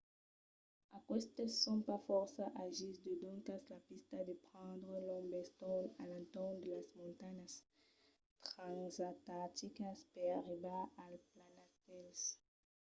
[0.97, 6.03] aquestes son pas fòrça agils e doncas la pista deu prendre un long bestorn a
[6.11, 7.53] l'entorn de las montanhas
[8.49, 12.09] transantarticas per arribar al planastèl